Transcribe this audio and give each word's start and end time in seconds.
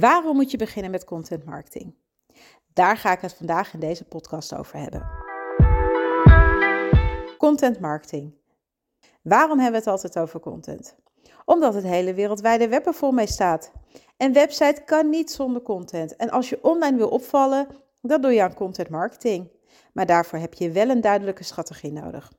Waarom 0.00 0.36
moet 0.36 0.50
je 0.50 0.56
beginnen 0.56 0.90
met 0.90 1.04
content 1.04 1.44
marketing? 1.44 1.94
Daar 2.72 2.96
ga 2.96 3.12
ik 3.12 3.20
het 3.20 3.34
vandaag 3.34 3.74
in 3.74 3.80
deze 3.80 4.04
podcast 4.04 4.54
over 4.54 4.78
hebben. 4.78 5.10
Content 7.38 7.80
marketing. 7.80 8.34
Waarom 9.22 9.58
hebben 9.58 9.82
we 9.82 9.90
het 9.90 10.02
altijd 10.02 10.18
over 10.18 10.40
content? 10.40 10.96
Omdat 11.44 11.74
het 11.74 11.84
hele 11.84 12.14
wereldwijde 12.14 12.68
web 12.68 12.86
er 12.86 12.94
vol 12.94 13.12
mee 13.12 13.26
staat. 13.26 13.72
Een 14.16 14.32
website 14.32 14.82
kan 14.84 15.08
niet 15.08 15.30
zonder 15.30 15.62
content. 15.62 16.16
En 16.16 16.30
als 16.30 16.48
je 16.48 16.62
online 16.62 16.96
wil 16.96 17.08
opvallen, 17.08 17.66
dan 18.00 18.20
doe 18.20 18.32
je 18.32 18.42
aan 18.42 18.54
content 18.54 18.88
marketing. 18.88 19.50
Maar 19.92 20.06
daarvoor 20.06 20.38
heb 20.38 20.54
je 20.54 20.70
wel 20.70 20.88
een 20.88 21.00
duidelijke 21.00 21.44
strategie 21.44 21.92
nodig. 21.92 22.32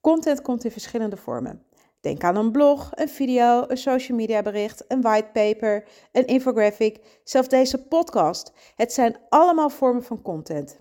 Content 0.00 0.42
komt 0.42 0.64
in 0.64 0.70
verschillende 0.70 1.16
vormen. 1.16 1.66
Denk 2.04 2.24
aan 2.24 2.36
een 2.36 2.50
blog, 2.50 2.90
een 2.94 3.08
video, 3.08 3.64
een 3.68 3.76
social 3.76 4.16
media 4.16 4.42
bericht, 4.42 4.84
een 4.88 5.00
whitepaper, 5.00 5.88
een 6.12 6.26
infographic, 6.26 7.20
zelfs 7.22 7.48
deze 7.48 7.82
podcast. 7.82 8.52
Het 8.74 8.92
zijn 8.92 9.16
allemaal 9.28 9.70
vormen 9.70 10.04
van 10.04 10.22
content. 10.22 10.78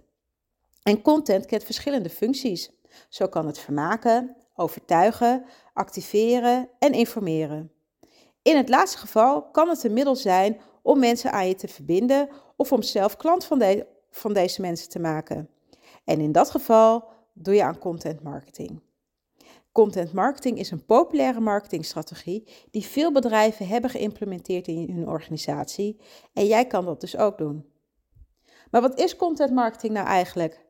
En 0.81 1.01
content 1.01 1.45
kent 1.45 1.63
verschillende 1.63 2.09
functies. 2.09 2.71
Zo 3.09 3.27
kan 3.27 3.45
het 3.45 3.59
vermaken, 3.59 4.35
overtuigen, 4.55 5.45
activeren 5.73 6.69
en 6.79 6.93
informeren. 6.93 7.71
In 8.41 8.57
het 8.57 8.69
laatste 8.69 8.97
geval 8.97 9.49
kan 9.51 9.69
het 9.69 9.83
een 9.83 9.93
middel 9.93 10.15
zijn 10.15 10.59
om 10.81 10.99
mensen 10.99 11.31
aan 11.31 11.47
je 11.47 11.55
te 11.55 11.67
verbinden 11.67 12.29
of 12.55 12.71
om 12.71 12.81
zelf 12.81 13.17
klant 13.17 13.45
van, 13.45 13.83
van 14.09 14.33
deze 14.33 14.61
mensen 14.61 14.89
te 14.89 14.99
maken. 14.99 15.49
En 16.05 16.19
in 16.19 16.31
dat 16.31 16.49
geval 16.49 17.03
doe 17.33 17.53
je 17.53 17.63
aan 17.63 17.79
content 17.79 18.23
marketing. 18.23 18.81
Content 19.73 20.13
marketing 20.13 20.59
is 20.59 20.71
een 20.71 20.85
populaire 20.85 21.39
marketingstrategie 21.39 22.47
die 22.71 22.85
veel 22.85 23.11
bedrijven 23.11 23.67
hebben 23.67 23.89
geïmplementeerd 23.89 24.67
in 24.67 24.89
hun 24.89 25.07
organisatie 25.07 25.99
en 26.33 26.45
jij 26.45 26.67
kan 26.67 26.85
dat 26.85 27.01
dus 27.01 27.17
ook 27.17 27.37
doen. 27.37 27.65
Maar 28.71 28.81
wat 28.81 28.99
is 28.99 29.15
content 29.15 29.51
marketing 29.51 29.93
nou 29.93 30.07
eigenlijk? 30.07 30.65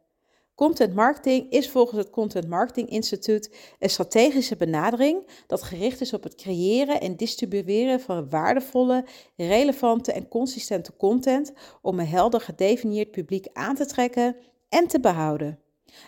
Content 0.55 0.94
marketing 0.94 1.52
is 1.52 1.69
volgens 1.69 2.00
het 2.00 2.09
Content 2.09 2.47
Marketing 2.47 2.89
Instituut 2.89 3.75
een 3.80 3.89
strategische 3.89 4.55
benadering 4.55 5.44
dat 5.47 5.64
gericht 5.64 6.02
is 6.02 6.14
op 6.14 6.23
het 6.23 6.36
creëren 6.36 7.02
en 7.02 7.16
distribueren 7.16 7.99
van 7.99 8.30
waardevolle, 8.30 9.05
relevante 9.36 10.11
en 10.11 10.27
consistente 10.27 10.95
content 10.95 11.53
om 11.81 11.99
een 11.99 12.08
helder 12.08 12.42
gedefinieerd 12.42 13.11
publiek 13.11 13.47
aan 13.53 13.75
te 13.75 13.86
trekken 13.86 14.36
en 14.70 14.88
te 14.88 14.99
behouden. 14.99 15.62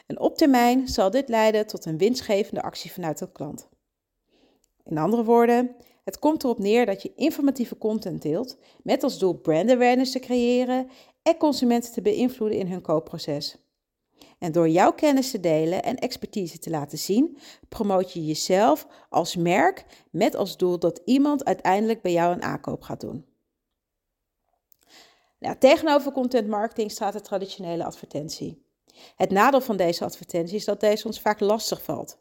En 0.06 0.20
op 0.20 0.38
termijn 0.38 0.88
zal 0.88 1.10
dit 1.10 1.30
leiden 1.30 1.68
tot 1.68 1.86
een 1.86 1.98
winstgevende 1.98 2.62
actie 2.62 2.92
vanuit 2.92 3.18
de 3.18 3.32
klant. 3.32 3.70
In 4.84 4.98
andere 4.98 5.24
woorden, 5.24 5.76
het 6.04 6.20
komt 6.20 6.44
erop 6.44 6.60
neer 6.60 6.86
dat 6.86 7.02
je 7.02 7.14
informatieve 7.16 7.78
content 7.78 8.22
deelt 8.22 8.58
met 8.84 9.04
als 9.04 9.20
doel 9.20 9.34
brand 9.34 9.70
awareness 9.70 10.12
te 10.12 10.20
creëren 10.20 10.90
en 11.22 11.38
consumenten 11.38 11.92
te 11.92 12.02
beïnvloeden 12.02 12.58
in 12.58 12.68
hun 12.68 12.82
koopproces. 12.82 13.58
En 14.40 14.52
door 14.52 14.70
jouw 14.70 14.94
kennis 14.94 15.32
te 15.32 15.40
delen 15.40 15.84
en 15.84 15.96
expertise 15.96 16.60
te 16.60 16.70
laten 16.70 16.98
zien, 16.98 17.38
promoot 17.70 18.14
je 18.14 18.26
jezelf 18.26 18.88
als 19.10 19.36
merk 19.36 19.86
met 20.12 20.36
als 20.36 20.58
doel 20.58 20.80
dat 20.80 21.02
iemand 21.06 21.46
uiteindelijk 21.46 22.02
bij 22.02 22.12
jou 22.12 22.34
een 22.34 22.44
aankoop 22.44 22.82
gaat 22.82 23.02
doen. 23.02 23.26
Nou, 25.40 25.58
tegenover 25.58 26.12
content 26.12 26.48
marketing 26.48 26.92
staat 26.92 27.14
de 27.14 27.22
traditionele 27.22 27.84
advertentie. 27.84 28.65
Het 29.16 29.32
nadeel 29.32 29.62
van 29.62 29.78
deze 29.78 30.04
advertentie 30.04 30.56
is 30.56 30.66
dat 30.66 30.80
deze 30.80 31.08
ons 31.08 31.20
vaak 31.20 31.40
lastig 31.40 31.84
valt. 31.84 32.18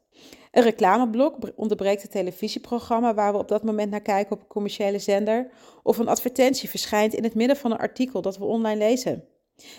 Een 0.50 0.62
reclameblok 0.62 1.36
onderbreekt 1.56 2.02
het 2.02 2.10
televisieprogramma 2.10 3.14
waar 3.14 3.32
we 3.32 3.38
op 3.38 3.48
dat 3.48 3.62
moment 3.62 3.90
naar 3.90 4.00
kijken 4.00 4.36
op 4.36 4.40
een 4.40 4.46
commerciële 4.46 4.98
zender, 4.98 5.50
of 5.82 5.98
een 5.98 6.08
advertentie 6.08 6.68
verschijnt 6.68 7.14
in 7.14 7.24
het 7.24 7.34
midden 7.34 7.56
van 7.56 7.70
een 7.70 7.78
artikel 7.78 8.22
dat 8.22 8.38
we 8.38 8.44
online 8.44 8.78
lezen. 8.78 9.24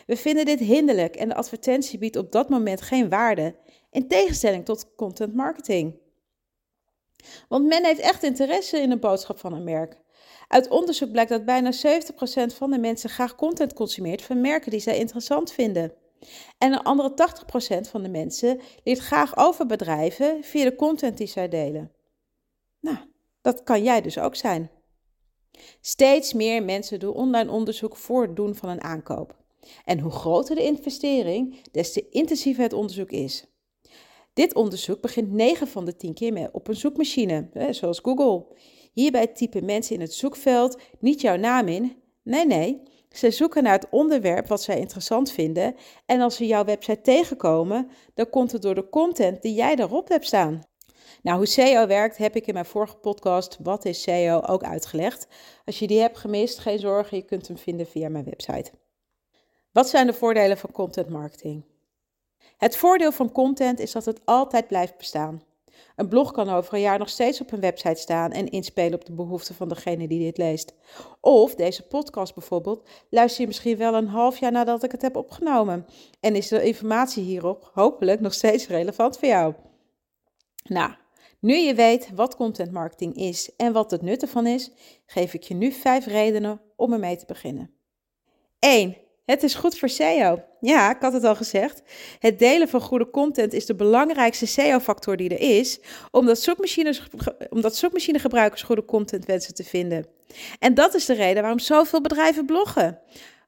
We 0.05 0.17
vinden 0.17 0.45
dit 0.45 0.59
hinderlijk 0.59 1.15
en 1.15 1.29
de 1.29 1.35
advertentie 1.35 1.99
biedt 1.99 2.15
op 2.15 2.31
dat 2.31 2.49
moment 2.49 2.81
geen 2.81 3.09
waarde, 3.09 3.55
in 3.91 4.07
tegenstelling 4.07 4.65
tot 4.65 4.95
content 4.95 5.33
marketing. 5.35 5.95
Want 7.49 7.65
men 7.65 7.85
heeft 7.85 7.99
echt 7.99 8.23
interesse 8.23 8.77
in 8.77 8.89
de 8.89 8.97
boodschap 8.97 9.39
van 9.39 9.53
een 9.53 9.63
merk. 9.63 9.97
Uit 10.47 10.67
onderzoek 10.67 11.11
blijkt 11.11 11.29
dat 11.29 11.45
bijna 11.45 11.71
70% 11.73 11.75
van 12.55 12.71
de 12.71 12.77
mensen 12.77 13.09
graag 13.09 13.35
content 13.35 13.73
consumeert 13.73 14.21
van 14.21 14.41
merken 14.41 14.71
die 14.71 14.79
zij 14.79 14.97
interessant 14.97 15.51
vinden. 15.51 15.93
En 16.57 16.73
een 16.73 16.83
andere 16.83 17.13
80% 17.85 17.89
van 17.89 18.03
de 18.03 18.09
mensen 18.09 18.59
leert 18.83 18.99
graag 18.99 19.37
over 19.37 19.65
bedrijven 19.65 20.43
via 20.43 20.63
de 20.63 20.75
content 20.75 21.17
die 21.17 21.27
zij 21.27 21.49
delen. 21.49 21.91
Nou, 22.79 22.97
dat 23.41 23.63
kan 23.63 23.83
jij 23.83 24.01
dus 24.01 24.17
ook 24.17 24.35
zijn. 24.35 24.69
Steeds 25.81 26.33
meer 26.33 26.63
mensen 26.63 26.99
doen 26.99 27.13
online 27.13 27.51
onderzoek 27.51 27.97
voor 27.97 28.21
het 28.21 28.35
doen 28.35 28.55
van 28.55 28.69
een 28.69 28.83
aankoop. 28.83 29.35
En 29.85 29.99
hoe 29.99 30.11
groter 30.11 30.55
de 30.55 30.63
investering, 30.63 31.61
des 31.71 31.93
te 31.93 32.09
intensiever 32.09 32.63
het 32.63 32.73
onderzoek 32.73 33.11
is. 33.11 33.45
Dit 34.33 34.53
onderzoek 34.53 35.01
begint 35.01 35.31
9 35.31 35.67
van 35.67 35.85
de 35.85 35.95
10 35.95 36.13
keer 36.13 36.33
mee 36.33 36.47
op 36.51 36.67
een 36.67 36.75
zoekmachine, 36.75 37.49
zoals 37.69 37.99
Google. 37.99 38.45
Hierbij 38.93 39.27
typen 39.27 39.65
mensen 39.65 39.95
in 39.95 40.01
het 40.01 40.13
zoekveld 40.13 40.81
niet 40.99 41.21
jouw 41.21 41.35
naam 41.35 41.67
in. 41.67 41.95
Nee, 42.23 42.45
nee, 42.45 42.81
ze 43.17 43.31
zoeken 43.31 43.63
naar 43.63 43.73
het 43.73 43.89
onderwerp 43.89 44.47
wat 44.47 44.61
zij 44.61 44.79
interessant 44.79 45.31
vinden. 45.31 45.75
En 46.05 46.21
als 46.21 46.35
ze 46.35 46.45
jouw 46.47 46.63
website 46.63 47.01
tegenkomen, 47.01 47.89
dan 48.13 48.29
komt 48.29 48.51
het 48.51 48.61
door 48.61 48.75
de 48.75 48.89
content 48.89 49.41
die 49.41 49.53
jij 49.53 49.75
daarop 49.75 50.07
hebt 50.09 50.25
staan. 50.25 50.63
Nou, 51.21 51.37
hoe 51.37 51.45
SEO 51.45 51.87
werkt 51.87 52.17
heb 52.17 52.35
ik 52.35 52.47
in 52.47 52.53
mijn 52.53 52.65
vorige 52.65 52.95
podcast 52.95 53.57
Wat 53.63 53.85
is 53.85 54.01
SEO 54.01 54.41
ook 54.41 54.63
uitgelegd. 54.63 55.27
Als 55.65 55.79
je 55.79 55.87
die 55.87 55.99
hebt 55.99 56.17
gemist, 56.17 56.59
geen 56.59 56.79
zorgen, 56.79 57.17
je 57.17 57.23
kunt 57.23 57.47
hem 57.47 57.57
vinden 57.57 57.87
via 57.87 58.09
mijn 58.09 58.25
website. 58.25 58.71
Wat 59.71 59.89
zijn 59.89 60.07
de 60.07 60.13
voordelen 60.13 60.57
van 60.57 60.71
content 60.71 61.09
marketing? 61.09 61.63
Het 62.57 62.77
voordeel 62.77 63.11
van 63.11 63.31
content 63.31 63.79
is 63.79 63.91
dat 63.91 64.05
het 64.05 64.19
altijd 64.25 64.67
blijft 64.67 64.97
bestaan. 64.97 65.41
Een 65.95 66.07
blog 66.07 66.31
kan 66.31 66.49
over 66.49 66.73
een 66.73 66.79
jaar 66.79 66.99
nog 66.99 67.09
steeds 67.09 67.41
op 67.41 67.51
een 67.51 67.59
website 67.59 68.01
staan 68.01 68.31
en 68.31 68.49
inspelen 68.49 68.93
op 68.93 69.05
de 69.05 69.13
behoeften 69.13 69.55
van 69.55 69.69
degene 69.69 70.07
die 70.07 70.19
dit 70.19 70.37
leest. 70.37 70.73
Of 71.21 71.55
deze 71.55 71.87
podcast 71.87 72.33
bijvoorbeeld, 72.33 72.89
luister 73.09 73.41
je 73.41 73.47
misschien 73.47 73.77
wel 73.77 73.93
een 73.93 74.07
half 74.07 74.37
jaar 74.37 74.51
nadat 74.51 74.83
ik 74.83 74.91
het 74.91 75.01
heb 75.01 75.15
opgenomen. 75.15 75.85
En 76.19 76.35
is 76.35 76.47
de 76.47 76.63
informatie 76.63 77.23
hierop 77.23 77.71
hopelijk 77.73 78.19
nog 78.19 78.33
steeds 78.33 78.67
relevant 78.67 79.17
voor 79.17 79.27
jou. 79.27 79.53
Nou, 80.63 80.93
nu 81.39 81.55
je 81.55 81.73
weet 81.73 82.09
wat 82.15 82.35
content 82.35 82.71
marketing 82.71 83.15
is 83.15 83.55
en 83.55 83.73
wat 83.73 83.91
het 83.91 84.01
nut 84.01 84.21
ervan 84.21 84.47
is, 84.47 84.71
geef 85.05 85.33
ik 85.33 85.43
je 85.43 85.53
nu 85.53 85.71
vijf 85.71 86.05
redenen 86.05 86.61
om 86.75 86.93
ermee 86.93 87.15
te 87.15 87.25
beginnen. 87.25 87.71
1. 88.59 88.97
Het 89.25 89.43
is 89.43 89.55
goed 89.55 89.77
voor 89.77 89.89
SEO. 89.89 90.43
Ja, 90.59 90.95
ik 90.95 91.01
had 91.01 91.13
het 91.13 91.23
al 91.23 91.35
gezegd. 91.35 91.81
Het 92.19 92.39
delen 92.39 92.67
van 92.67 92.81
goede 92.81 93.09
content 93.09 93.53
is 93.53 93.65
de 93.65 93.75
belangrijkste 93.75 94.45
SEO-factor 94.45 95.17
die 95.17 95.29
er 95.29 95.57
is, 95.57 95.79
omdat, 96.11 96.39
zoekmachines, 96.39 97.07
omdat 97.49 97.75
zoekmachinegebruikers 97.75 98.61
goede 98.61 98.85
content 98.85 99.25
wensen 99.25 99.53
te 99.53 99.63
vinden. 99.63 100.05
En 100.59 100.73
dat 100.73 100.93
is 100.93 101.05
de 101.05 101.13
reden 101.13 101.41
waarom 101.41 101.59
zoveel 101.59 102.01
bedrijven 102.01 102.45
bloggen. 102.45 102.99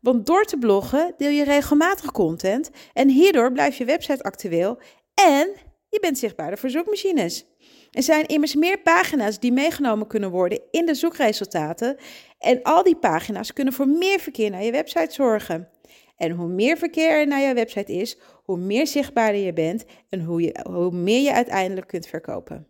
Want 0.01 0.25
door 0.25 0.45
te 0.45 0.57
bloggen 0.57 1.13
deel 1.17 1.29
je 1.29 1.43
regelmatig 1.43 2.11
content 2.11 2.69
en 2.93 3.09
hierdoor 3.09 3.51
blijft 3.51 3.77
je 3.77 3.85
website 3.85 4.23
actueel 4.23 4.79
en 5.13 5.49
je 5.89 5.99
bent 5.99 6.17
zichtbaarder 6.17 6.59
voor 6.59 6.69
zoekmachines. 6.69 7.45
Er 7.91 8.03
zijn 8.03 8.25
immers 8.25 8.55
meer 8.55 8.79
pagina's 8.79 9.39
die 9.39 9.51
meegenomen 9.51 10.07
kunnen 10.07 10.29
worden 10.29 10.61
in 10.71 10.85
de 10.85 10.93
zoekresultaten. 10.93 11.97
En 12.37 12.63
al 12.63 12.83
die 12.83 12.95
pagina's 12.95 13.53
kunnen 13.53 13.73
voor 13.73 13.87
meer 13.87 14.19
verkeer 14.19 14.49
naar 14.49 14.63
je 14.63 14.71
website 14.71 15.13
zorgen. 15.13 15.69
En 16.17 16.31
hoe 16.31 16.47
meer 16.47 16.77
verkeer 16.77 17.09
er 17.09 17.27
naar 17.27 17.41
je 17.41 17.53
website 17.53 17.93
is, 17.93 18.17
hoe 18.43 18.57
meer 18.57 18.87
zichtbaarder 18.87 19.41
je 19.41 19.53
bent 19.53 19.85
en 20.09 20.21
hoe, 20.21 20.41
je, 20.41 20.59
hoe 20.69 20.91
meer 20.91 21.21
je 21.21 21.33
uiteindelijk 21.33 21.87
kunt 21.87 22.07
verkopen. 22.07 22.67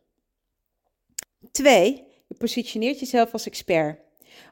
2. 1.51 2.03
Je 2.28 2.35
positioneert 2.35 3.00
jezelf 3.00 3.33
als 3.33 3.45
expert. 3.45 4.00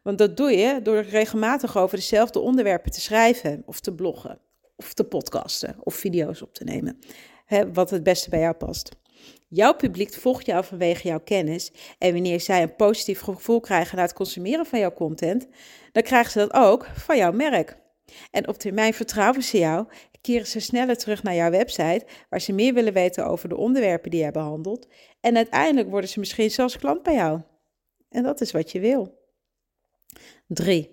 Want 0.03 0.17
dat 0.17 0.37
doe 0.37 0.51
je 0.51 0.81
door 0.81 1.01
regelmatig 1.01 1.77
over 1.77 1.97
dezelfde 1.97 2.39
onderwerpen 2.39 2.91
te 2.91 3.01
schrijven 3.01 3.63
of 3.65 3.79
te 3.79 3.93
bloggen 3.93 4.39
of 4.75 4.93
te 4.93 5.03
podcasten 5.03 5.75
of 5.83 5.95
video's 5.95 6.41
op 6.41 6.53
te 6.53 6.63
nemen. 6.63 6.99
Wat 7.73 7.89
het 7.89 8.03
beste 8.03 8.29
bij 8.29 8.39
jou 8.39 8.53
past. 8.53 8.95
Jouw 9.47 9.75
publiek 9.75 10.13
volgt 10.13 10.45
jou 10.45 10.65
vanwege 10.65 11.07
jouw 11.07 11.19
kennis. 11.19 11.71
En 11.97 12.13
wanneer 12.13 12.39
zij 12.39 12.61
een 12.61 12.75
positief 12.75 13.19
gevoel 13.19 13.59
krijgen 13.59 13.95
na 13.95 14.01
het 14.01 14.13
consumeren 14.13 14.65
van 14.65 14.79
jouw 14.79 14.93
content, 14.93 15.47
dan 15.91 16.03
krijgen 16.03 16.31
ze 16.31 16.39
dat 16.39 16.53
ook 16.53 16.87
van 16.93 17.17
jouw 17.17 17.31
merk. 17.31 17.77
En 18.31 18.47
op 18.47 18.57
termijn 18.57 18.93
vertrouwen 18.93 19.43
ze 19.43 19.57
jou, 19.57 19.87
keren 20.21 20.47
ze 20.47 20.59
sneller 20.59 20.97
terug 20.97 21.23
naar 21.23 21.35
jouw 21.35 21.49
website, 21.49 22.05
waar 22.29 22.41
ze 22.41 22.53
meer 22.53 22.73
willen 22.73 22.93
weten 22.93 23.25
over 23.25 23.49
de 23.49 23.57
onderwerpen 23.57 24.11
die 24.11 24.19
jij 24.19 24.31
behandelt. 24.31 24.87
En 25.21 25.35
uiteindelijk 25.35 25.89
worden 25.89 26.09
ze 26.09 26.19
misschien 26.19 26.51
zelfs 26.51 26.77
klant 26.77 27.03
bij 27.03 27.13
jou. 27.13 27.41
En 28.09 28.23
dat 28.23 28.41
is 28.41 28.51
wat 28.51 28.71
je 28.71 28.79
wil. 28.79 29.23
3. 30.47 30.91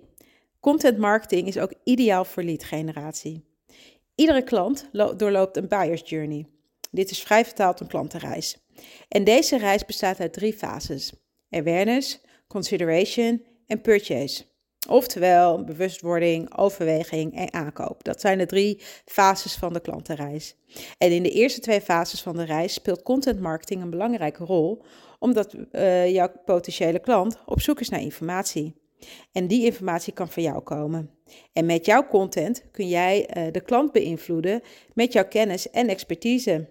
Content 0.59 0.97
marketing 0.97 1.47
is 1.47 1.57
ook 1.57 1.73
ideaal 1.83 2.25
voor 2.25 2.43
lead 2.43 2.63
generatie. 2.63 3.45
Iedere 4.15 4.43
klant 4.43 4.89
doorloopt 4.91 5.57
een 5.57 5.67
buyer's 5.67 6.01
journey. 6.05 6.47
Dit 6.93 7.11
is 7.11 7.21
vrij 7.21 7.45
vertaald 7.45 7.79
een 7.79 7.87
klantenreis. 7.87 8.57
En 9.07 9.23
deze 9.23 9.57
reis 9.57 9.85
bestaat 9.85 10.19
uit 10.19 10.33
drie 10.33 10.53
fases: 10.53 11.13
awareness, 11.49 12.21
consideration 12.47 13.43
en 13.67 13.81
purchase. 13.81 14.43
Oftewel 14.89 15.63
bewustwording, 15.63 16.57
overweging 16.57 17.35
en 17.35 17.53
aankoop. 17.53 18.03
Dat 18.03 18.21
zijn 18.21 18.37
de 18.37 18.45
drie 18.45 18.81
fases 19.05 19.55
van 19.55 19.73
de 19.73 19.79
klantenreis. 19.79 20.55
En 20.97 21.11
in 21.11 21.23
de 21.23 21.29
eerste 21.29 21.59
twee 21.59 21.81
fases 21.81 22.21
van 22.21 22.35
de 22.35 22.43
reis 22.43 22.73
speelt 22.73 23.01
content 23.01 23.39
marketing 23.39 23.81
een 23.81 23.89
belangrijke 23.89 24.43
rol, 24.43 24.83
omdat 25.19 25.55
uh, 25.71 26.11
jouw 26.11 26.31
potentiële 26.45 26.99
klant 26.99 27.37
op 27.45 27.61
zoek 27.61 27.79
is 27.79 27.89
naar 27.89 28.01
informatie. 28.01 28.81
En 29.31 29.47
die 29.47 29.65
informatie 29.65 30.13
kan 30.13 30.29
van 30.29 30.43
jou 30.43 30.61
komen. 30.61 31.09
En 31.53 31.65
met 31.65 31.85
jouw 31.85 32.07
content 32.07 32.63
kun 32.71 32.87
jij 32.87 33.37
uh, 33.37 33.51
de 33.51 33.61
klant 33.61 33.91
beïnvloeden 33.91 34.61
met 34.93 35.13
jouw 35.13 35.27
kennis 35.27 35.69
en 35.69 35.89
expertise. 35.89 36.69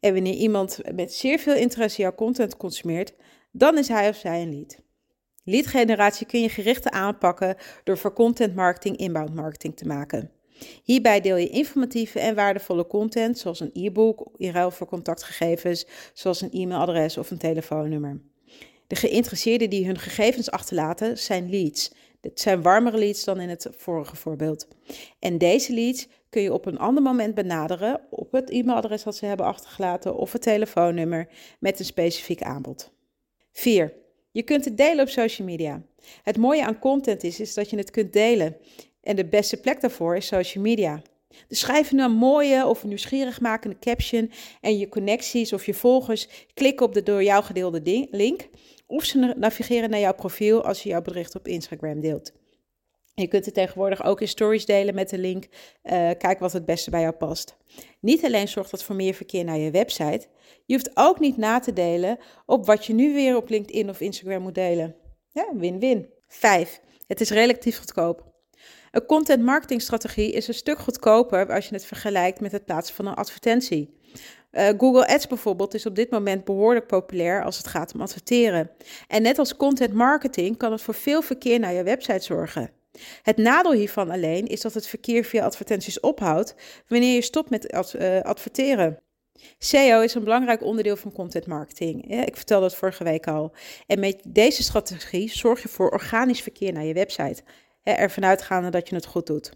En 0.00 0.12
wanneer 0.12 0.34
iemand 0.34 0.78
met 0.94 1.12
zeer 1.12 1.38
veel 1.38 1.54
interesse 1.54 2.02
jouw 2.02 2.14
content 2.14 2.56
consumeert, 2.56 3.14
dan 3.50 3.78
is 3.78 3.88
hij 3.88 4.08
of 4.08 4.16
zij 4.16 4.42
een 4.42 4.50
lead. 4.50 4.78
Leadgeneratie 5.44 6.26
kun 6.26 6.40
je 6.40 6.48
gerichter 6.48 6.90
aanpakken 6.90 7.56
door 7.84 7.98
voor 7.98 8.12
content 8.12 8.54
marketing 8.54 8.96
inbound 8.96 9.34
marketing 9.34 9.76
te 9.76 9.86
maken. 9.86 10.30
Hierbij 10.82 11.20
deel 11.20 11.36
je 11.36 11.48
informatieve 11.48 12.20
en 12.20 12.34
waardevolle 12.34 12.86
content, 12.86 13.38
zoals 13.38 13.60
een 13.60 13.70
e-book 13.72 14.28
in 14.36 14.50
ruil 14.50 14.70
voor 14.70 14.86
contactgegevens, 14.86 15.86
zoals 16.12 16.40
een 16.40 16.52
e-mailadres 16.52 17.18
of 17.18 17.30
een 17.30 17.38
telefoonnummer. 17.38 18.20
De 18.86 18.96
geïnteresseerden 18.96 19.70
die 19.70 19.86
hun 19.86 19.98
gegevens 19.98 20.50
achterlaten 20.50 21.18
zijn 21.18 21.50
leads. 21.50 21.92
Dit 22.20 22.40
zijn 22.40 22.62
warmere 22.62 22.98
leads 22.98 23.24
dan 23.24 23.40
in 23.40 23.48
het 23.48 23.68
vorige 23.70 24.16
voorbeeld. 24.16 24.68
En 25.18 25.38
deze 25.38 25.72
leads 25.72 26.08
kun 26.28 26.42
je 26.42 26.52
op 26.52 26.66
een 26.66 26.78
ander 26.78 27.02
moment 27.02 27.34
benaderen 27.34 28.00
op 28.10 28.32
het 28.32 28.50
e-mailadres 28.50 29.02
dat 29.02 29.16
ze 29.16 29.26
hebben 29.26 29.46
achtergelaten 29.46 30.16
of 30.16 30.32
het 30.32 30.42
telefoonnummer 30.42 31.28
met 31.60 31.78
een 31.78 31.84
specifiek 31.84 32.42
aanbod. 32.42 32.92
4. 33.52 33.92
Je 34.30 34.42
kunt 34.42 34.64
het 34.64 34.76
delen 34.76 35.04
op 35.04 35.08
social 35.08 35.46
media. 35.46 35.82
Het 36.22 36.36
mooie 36.36 36.64
aan 36.64 36.78
content 36.78 37.24
is, 37.24 37.40
is 37.40 37.54
dat 37.54 37.70
je 37.70 37.76
het 37.76 37.90
kunt 37.90 38.12
delen. 38.12 38.56
En 39.00 39.16
de 39.16 39.24
beste 39.24 39.56
plek 39.60 39.80
daarvoor 39.80 40.16
is 40.16 40.26
social 40.26 40.64
media. 40.64 41.02
Dus 41.48 41.58
schrijf 41.58 41.92
een 41.92 42.12
mooie 42.12 42.66
of 42.66 42.84
nieuwsgierig 42.84 43.40
makende 43.40 43.78
caption 43.78 44.30
en 44.60 44.78
je 44.78 44.88
connecties 44.88 45.52
of 45.52 45.66
je 45.66 45.74
volgers 45.74 46.28
klikken 46.54 46.86
op 46.86 46.94
de 46.94 47.02
door 47.02 47.22
jou 47.22 47.44
gedeelde 47.44 48.06
link. 48.10 48.48
Of 48.90 49.04
ze 49.04 49.34
navigeren 49.36 49.90
naar 49.90 50.00
jouw 50.00 50.14
profiel 50.14 50.64
als 50.64 50.82
je 50.82 50.88
jouw 50.88 51.02
bericht 51.02 51.34
op 51.34 51.48
Instagram 51.48 52.00
deelt. 52.00 52.32
Je 53.14 53.26
kunt 53.26 53.44
het 53.44 53.54
tegenwoordig 53.54 54.04
ook 54.04 54.20
in 54.20 54.28
stories 54.28 54.66
delen 54.66 54.94
met 54.94 55.10
de 55.10 55.18
link. 55.18 55.44
Uh, 55.44 56.10
kijk 56.18 56.38
wat 56.38 56.52
het 56.52 56.64
beste 56.64 56.90
bij 56.90 57.00
jou 57.00 57.12
past. 57.12 57.56
Niet 58.00 58.24
alleen 58.24 58.48
zorgt 58.48 58.70
dat 58.70 58.82
voor 58.82 58.94
meer 58.94 59.14
verkeer 59.14 59.44
naar 59.44 59.58
je 59.58 59.70
website. 59.70 60.26
Je 60.66 60.74
hoeft 60.74 60.90
ook 60.94 61.18
niet 61.18 61.36
na 61.36 61.58
te 61.58 61.72
delen 61.72 62.18
op 62.46 62.66
wat 62.66 62.86
je 62.86 62.92
nu 62.92 63.14
weer 63.14 63.36
op 63.36 63.48
LinkedIn 63.48 63.88
of 63.88 64.00
Instagram 64.00 64.42
moet 64.42 64.54
delen. 64.54 64.96
Win-win. 65.52 66.08
5. 66.28 66.80
Het 67.06 67.20
is 67.20 67.30
relatief 67.30 67.78
goedkoop. 67.78 68.32
Een 68.90 69.06
content 69.06 69.42
marketing 69.42 69.82
strategie 69.82 70.32
is 70.32 70.48
een 70.48 70.54
stuk 70.54 70.78
goedkoper 70.78 71.54
als 71.54 71.68
je 71.68 71.74
het 71.74 71.84
vergelijkt 71.84 72.40
met 72.40 72.52
het 72.52 72.64
plaatsen 72.64 72.94
van 72.94 73.06
een 73.06 73.14
advertentie. 73.14 73.96
Uh, 74.52 74.68
Google 74.78 75.06
Ads 75.06 75.26
bijvoorbeeld 75.26 75.74
is 75.74 75.86
op 75.86 75.94
dit 75.94 76.10
moment 76.10 76.44
behoorlijk 76.44 76.86
populair 76.86 77.44
als 77.44 77.56
het 77.56 77.66
gaat 77.66 77.94
om 77.94 78.00
adverteren. 78.00 78.70
En 79.06 79.22
net 79.22 79.38
als 79.38 79.56
content 79.56 79.92
marketing 79.92 80.56
kan 80.56 80.72
het 80.72 80.82
voor 80.82 80.94
veel 80.94 81.22
verkeer 81.22 81.58
naar 81.58 81.72
je 81.72 81.82
website 81.82 82.24
zorgen. 82.24 82.70
Het 83.22 83.36
nadeel 83.36 83.72
hiervan 83.72 84.10
alleen 84.10 84.46
is 84.46 84.60
dat 84.60 84.74
het 84.74 84.86
verkeer 84.86 85.24
via 85.24 85.44
advertenties 85.44 86.00
ophoudt 86.00 86.54
wanneer 86.86 87.14
je 87.14 87.22
stopt 87.22 87.50
met 87.50 87.72
uh, 87.72 88.20
adverteren. 88.20 89.02
SEO 89.58 90.00
is 90.00 90.14
een 90.14 90.24
belangrijk 90.24 90.62
onderdeel 90.62 90.96
van 90.96 91.12
content 91.12 91.46
marketing. 91.46 92.24
ik 92.26 92.36
vertelde 92.36 92.64
het 92.64 92.74
vorige 92.74 93.04
week 93.04 93.26
al. 93.26 93.52
En 93.86 94.00
met 94.00 94.20
deze 94.28 94.62
strategie 94.62 95.30
zorg 95.30 95.62
je 95.62 95.68
voor 95.68 95.90
organisch 95.90 96.42
verkeer 96.42 96.72
naar 96.72 96.84
je 96.84 96.94
website. 96.94 97.42
ervan 97.82 98.24
uitgaande 98.24 98.70
dat 98.70 98.88
je 98.88 98.94
het 98.94 99.06
goed 99.06 99.26
doet. 99.26 99.52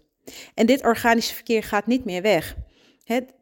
En 0.53 0.65
dit 0.65 0.83
organische 0.83 1.33
verkeer 1.33 1.63
gaat 1.63 1.87
niet 1.87 2.05
meer 2.05 2.21
weg. 2.21 2.55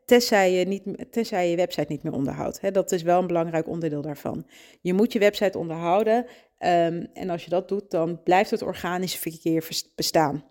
Tenzij, 0.06 0.52
je 0.52 0.66
niet, 0.66 0.84
je 1.30 1.54
website 1.56 1.86
niet 1.88 2.04
meer 2.04 2.14
onderhoudt. 2.14 2.74
dat 2.74 2.92
is 2.92 3.02
wel 3.02 3.20
een 3.20 3.28
belangrijk 3.28 3.68
onderdeel 3.68 4.02
daarvan. 4.02 4.46
Je 4.82 4.94
moet 4.94 5.14
je 5.14 5.20
website 5.20 5.58
onderhouden. 5.58 6.18
Um, 6.18 7.08
en 7.14 7.30
als 7.30 7.44
je 7.44 7.50
dat 7.50 7.68
doet, 7.68 7.92
dan 7.92 8.24
blijft 8.24 8.52
het 8.52 8.62
organische 8.62 9.18
verkeer 9.18 9.68
bestaan. 9.96 10.46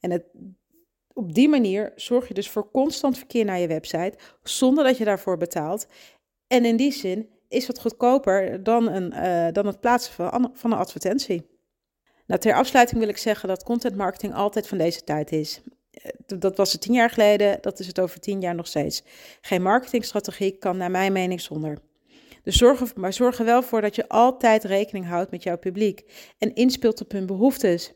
En 0.00 0.10
het, 0.10 0.24
op 1.12 1.34
die 1.34 1.48
manier 1.48 1.92
zorg 1.96 2.28
je 2.28 2.34
dus 2.34 2.50
voor 2.50 2.70
constant 2.70 3.18
verkeer 3.18 3.44
naar 3.44 3.58
je 3.58 3.66
website, 3.66 4.18
zonder 4.42 4.84
dat 4.84 4.98
je 4.98 5.04
daarvoor 5.04 5.36
betaalt. 5.36 5.86
En 6.46 6.64
in 6.64 6.76
die 6.76 6.92
zin 6.92 7.28
is 7.48 7.66
het 7.66 7.80
goedkoper 7.80 8.62
dan, 8.62 8.88
een, 8.88 9.12
uh, 9.12 9.52
dan 9.52 9.66
het 9.66 9.80
plaatsen 9.80 10.12
van, 10.12 10.50
van 10.54 10.72
een 10.72 10.78
advertentie. 10.78 11.52
Nou, 12.26 12.40
ter 12.40 12.54
afsluiting 12.54 13.00
wil 13.00 13.08
ik 13.08 13.16
zeggen 13.16 13.48
dat 13.48 13.62
content 13.62 13.96
marketing 13.96 14.34
altijd 14.34 14.68
van 14.68 14.78
deze 14.78 15.04
tijd 15.04 15.32
is. 15.32 15.60
Eh, 15.94 16.10
dat 16.38 16.56
was 16.56 16.72
het 16.72 16.80
tien 16.80 16.94
jaar 16.94 17.10
geleden, 17.10 17.58
dat 17.60 17.78
is 17.78 17.86
het 17.86 18.00
over 18.00 18.20
tien 18.20 18.40
jaar 18.40 18.54
nog 18.54 18.66
steeds. 18.66 19.02
Geen 19.40 19.62
marketingstrategie 19.62 20.58
kan 20.58 20.76
naar 20.76 20.90
mijn 20.90 21.12
mening 21.12 21.40
zonder. 21.40 21.78
Dus 22.42 22.56
zorg, 22.56 22.94
maar 22.94 23.12
zorg 23.12 23.38
er 23.38 23.44
wel 23.44 23.62
voor 23.62 23.80
dat 23.80 23.94
je 23.94 24.08
altijd 24.08 24.64
rekening 24.64 25.06
houdt 25.06 25.30
met 25.30 25.42
jouw 25.42 25.58
publiek 25.58 26.04
en 26.38 26.54
inspeelt 26.54 27.00
op 27.00 27.12
hun 27.12 27.26
behoeftes. 27.26 27.92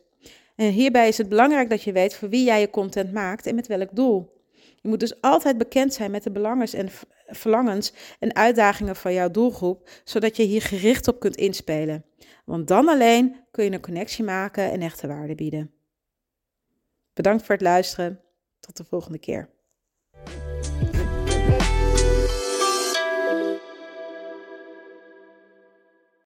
En 0.55 0.69
hierbij 0.71 1.07
is 1.07 1.17
het 1.17 1.29
belangrijk 1.29 1.69
dat 1.69 1.83
je 1.83 1.91
weet 1.91 2.15
voor 2.15 2.29
wie 2.29 2.43
jij 2.43 2.59
je 2.59 2.69
content 2.69 3.11
maakt 3.11 3.45
en 3.45 3.55
met 3.55 3.67
welk 3.67 3.95
doel. 3.95 4.37
Je 4.81 4.89
moet 4.89 4.99
dus 4.99 5.21
altijd 5.21 5.57
bekend 5.57 5.93
zijn 5.93 6.11
met 6.11 6.23
de 6.23 6.31
belangens 6.31 6.73
en 6.73 6.89
verlangens 7.27 7.93
en 8.19 8.35
uitdagingen 8.35 8.95
van 8.95 9.13
jouw 9.13 9.31
doelgroep, 9.31 9.89
zodat 10.03 10.35
je 10.35 10.43
hier 10.43 10.61
gericht 10.61 11.07
op 11.07 11.19
kunt 11.19 11.35
inspelen. 11.35 12.05
Want 12.45 12.67
dan 12.67 12.87
alleen 12.87 13.35
kun 13.51 13.63
je 13.63 13.71
een 13.71 13.81
connectie 13.81 14.23
maken 14.23 14.71
en 14.71 14.81
echte 14.81 15.07
waarde 15.07 15.35
bieden. 15.35 15.78
Bedankt 17.13 17.43
voor 17.43 17.55
het 17.55 17.63
luisteren. 17.63 18.23
Tot 18.59 18.77
de 18.77 18.83
volgende 18.83 19.19
keer. 19.19 19.49